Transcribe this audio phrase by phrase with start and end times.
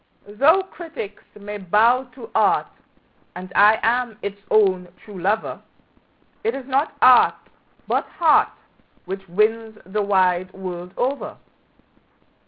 [0.39, 2.65] Though critics may bow to art,
[3.35, 5.61] and I am its own true lover,
[6.43, 7.35] It is not art,
[7.87, 8.49] but heart,
[9.05, 11.37] which wins the wide world over.